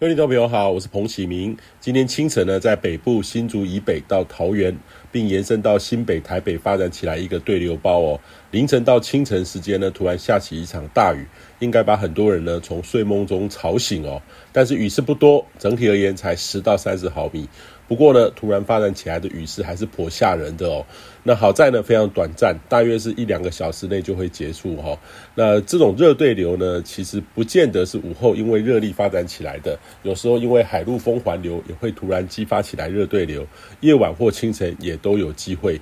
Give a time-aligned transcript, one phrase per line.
[0.00, 1.56] 各位听众朋友好，我是彭启明。
[1.80, 4.78] 今天清晨呢，在北部新竹以北到桃园，
[5.10, 8.20] 并延伸到新北、台北发展起来一个对流包哦。
[8.52, 11.26] 凌晨到清晨时间呢，突然下起一场大雨，
[11.58, 14.22] 应该把很多人呢从睡梦中吵醒哦。
[14.52, 17.48] 但是雨势不多，整体而言才十到三十毫米。
[17.88, 20.84] 不过呢，突然发展起来的雨势还是颇吓人的哦。
[21.24, 24.98] 那好在呢，非常短暂，大约是一两个小时内就会结束哈、哦。
[25.34, 33.46] 那这种热对流呢，其实不见得是午后因为热力发展起来的，有时候因为海陆风环流也会突然激发起来热对流，
[33.80, 35.80] 夜晚或清晨也都有机会。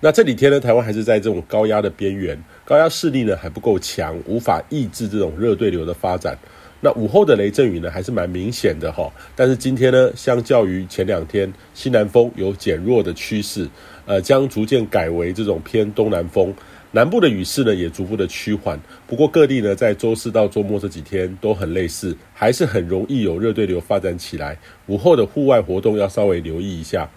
[0.00, 6.36] 那这几天呢，台湾还是在这种高压的边缘，高压势力呢还不够强，无法抑制这种热对流的发展。
[6.84, 9.08] 那午后的雷阵雨呢，还是蛮明显的哈。
[9.36, 13.68] 但是今天呢，相较于前两天，西南风有减弱的趋势，
[14.04, 16.52] 呃，将逐渐改为这种偏东南风。
[16.90, 18.76] 南部的雨势呢，也逐步的趋缓。
[19.06, 24.58] 不过各地呢，在周四到周末这几天都很类似，还是很容易有热对流发展起来。
[24.88, 27.08] 午后的户外活动要稍微留意一下。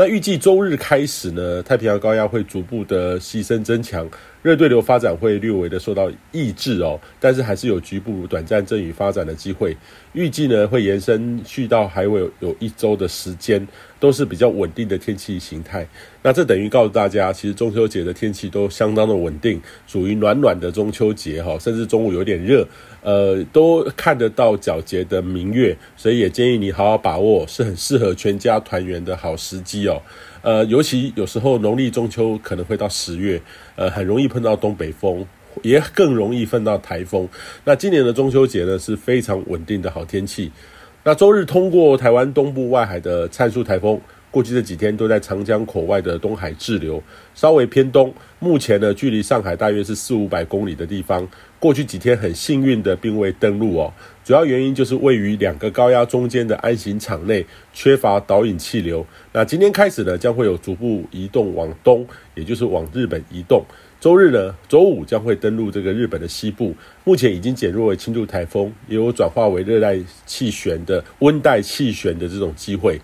[0.00, 4.08] 那预计周日开始呢，太平洋高压会逐步的牺牲增强，
[4.40, 9.76] 热对流发展会略微的受到抑制哦，但是还是有局部短暂阵雨发展的机会。
[10.14, 13.68] 预计呢会延伸去到还会有有一周的时间，
[14.00, 15.86] 都是比较稳定的天气形态。
[16.22, 22.66] 那这等于告诉大家，其实中秋节的天气都相当的稳定，属于暖暖的中秋节哈，甚至中午有点热，
[23.02, 30.00] 呃，都看得到皎洁的明月，所以也建议你好好把握，是很适合全家团圆的好时机哦。
[30.42, 33.40] 呃，尤其有时候农历中秋可能会到十月，
[33.76, 35.26] 呃，很容易碰到东北风，
[35.62, 37.28] 也更容易碰到台风。
[37.64, 40.50] 那今年的中秋节呢是非常稳定的好天气。
[41.02, 43.98] 那周日通过台湾东部外海的灿数台风。
[44.30, 47.02] 过去这几天都在长江口外的东海滞留，
[47.34, 48.14] 稍微偏东。
[48.38, 51.26] 目前呢，距离上海大约是四五百公里的地方。
[51.58, 53.92] 过去几天很幸运的并未登陆哦，
[54.24, 57.44] 主要原因就是位于两个高压中间的安行场内
[57.74, 59.04] 缺乏导引气流。
[59.32, 63.62] 那今天开始呢，将会有逐步移动往东，也就是往日本移动。
[64.00, 66.74] 周日呢，周五将会登陆这个日本的西部。
[67.04, 72.98] 目前已经减弱为轻度台风，也有转化为热带气旋的温带气旋的这种机会。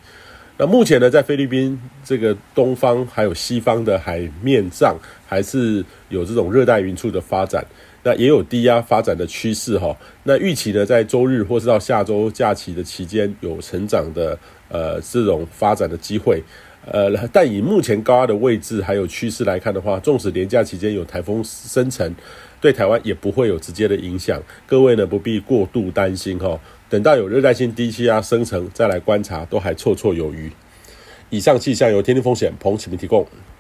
[0.59, 4.97] 那目前呢，在菲律宾这个东方还有西方的海面上，
[5.27, 7.63] 还是有这种热带云束的发展，
[8.03, 9.95] 那也有低压发展的趋势哈。
[10.23, 14.39] 那预期呢，在周日或是到下周假期的期间，有成长的
[14.71, 16.43] 呃这种发展的机会。
[16.89, 22.15] 呃，但以目前高压的位置还有趋势来看的话，纵使连假期间有台风生成，
[22.61, 24.41] 对台湾也不会有直接的影响。
[24.69, 26.59] 各位呢，不必过度担心哈。
[26.89, 30.51] 等到有热带性低气压生成，再来观察，都还绰绰有余。
[31.31, 33.27] 以上气象由天天风险彭启明提供。